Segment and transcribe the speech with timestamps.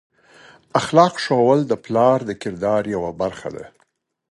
[0.79, 3.65] اخلاق ښوول د پلار د کردار یوه برخه ده.